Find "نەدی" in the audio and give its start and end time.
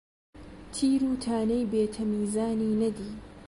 2.81-3.11